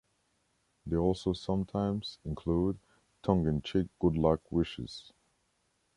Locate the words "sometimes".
1.33-2.17